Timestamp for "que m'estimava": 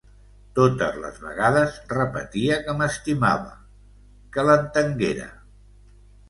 2.69-3.53